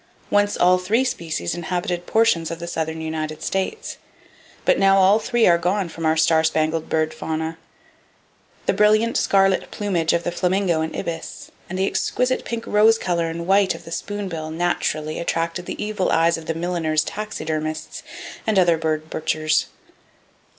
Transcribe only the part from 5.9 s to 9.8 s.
our star spangled bird fauna. The brilliant scarlet